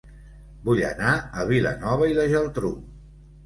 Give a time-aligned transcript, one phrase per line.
[0.69, 1.11] Vull anar
[1.43, 2.77] a Vilanova i la Geltrú